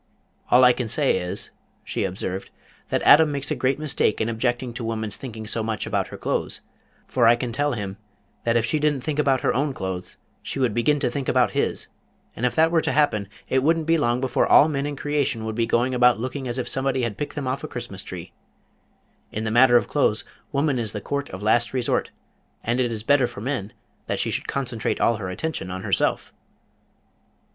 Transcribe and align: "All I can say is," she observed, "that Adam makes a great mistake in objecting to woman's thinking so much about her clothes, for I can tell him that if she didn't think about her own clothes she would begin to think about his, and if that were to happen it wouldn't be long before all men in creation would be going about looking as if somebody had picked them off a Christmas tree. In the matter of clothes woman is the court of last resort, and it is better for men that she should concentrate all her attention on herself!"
"All 0.49 0.63
I 0.63 0.73
can 0.73 0.87
say 0.87 1.17
is," 1.17 1.51
she 1.83 2.05
observed, 2.05 2.49
"that 2.89 3.03
Adam 3.03 3.31
makes 3.31 3.51
a 3.51 3.55
great 3.55 3.77
mistake 3.77 4.19
in 4.19 4.29
objecting 4.29 4.73
to 4.73 4.83
woman's 4.83 5.15
thinking 5.15 5.45
so 5.45 5.61
much 5.61 5.85
about 5.85 6.07
her 6.07 6.17
clothes, 6.17 6.61
for 7.05 7.27
I 7.27 7.35
can 7.35 7.51
tell 7.51 7.73
him 7.73 7.97
that 8.43 8.57
if 8.57 8.65
she 8.65 8.79
didn't 8.79 9.03
think 9.03 9.19
about 9.19 9.41
her 9.41 9.53
own 9.53 9.73
clothes 9.75 10.17
she 10.41 10.57
would 10.57 10.73
begin 10.73 10.99
to 11.01 11.11
think 11.11 11.29
about 11.29 11.51
his, 11.51 11.85
and 12.35 12.47
if 12.47 12.55
that 12.55 12.71
were 12.71 12.81
to 12.81 12.91
happen 12.91 13.27
it 13.47 13.61
wouldn't 13.61 13.85
be 13.85 13.95
long 13.95 14.19
before 14.19 14.47
all 14.47 14.67
men 14.67 14.87
in 14.87 14.95
creation 14.95 15.45
would 15.45 15.53
be 15.53 15.67
going 15.67 15.93
about 15.93 16.19
looking 16.19 16.47
as 16.47 16.57
if 16.57 16.67
somebody 16.67 17.03
had 17.03 17.15
picked 17.15 17.35
them 17.35 17.45
off 17.47 17.63
a 17.63 17.67
Christmas 17.67 18.01
tree. 18.01 18.33
In 19.31 19.43
the 19.43 19.51
matter 19.51 19.77
of 19.77 19.87
clothes 19.87 20.23
woman 20.51 20.79
is 20.79 20.93
the 20.93 20.99
court 21.01 21.29
of 21.29 21.43
last 21.43 21.73
resort, 21.73 22.09
and 22.63 22.79
it 22.79 22.91
is 22.91 23.03
better 23.03 23.27
for 23.27 23.41
men 23.41 23.71
that 24.07 24.17
she 24.17 24.31
should 24.31 24.47
concentrate 24.47 24.99
all 24.99 25.17
her 25.17 25.29
attention 25.29 25.69
on 25.69 25.83
herself!" 25.83 26.33